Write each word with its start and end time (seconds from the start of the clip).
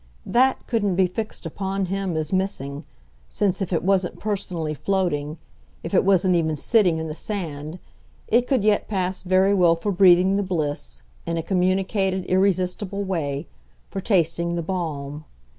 That 0.25 0.65
couldn't 0.65 0.95
be 0.95 1.05
fixed 1.05 1.45
upon 1.45 1.85
him 1.85 2.17
as 2.17 2.33
missing; 2.33 2.85
since 3.29 3.61
if 3.61 3.71
it 3.71 3.83
wasn't 3.83 4.19
personally 4.19 4.73
floating, 4.73 5.37
if 5.83 5.93
it 5.93 6.03
wasn't 6.03 6.35
even 6.35 6.55
sitting 6.55 6.97
in 6.97 7.05
the 7.05 7.13
sand, 7.13 7.77
it 8.27 8.47
could 8.47 8.63
yet 8.63 8.87
pass 8.87 9.21
very 9.21 9.53
well 9.53 9.75
for 9.75 9.91
breathing 9.91 10.37
the 10.37 10.41
bliss, 10.41 11.03
in 11.27 11.37
a 11.37 11.43
communicated 11.43 12.25
irresistible 12.25 13.03
way 13.03 13.45
for 13.91 14.01
tasting 14.01 14.55
the 14.55 14.63
balm. 14.63 15.23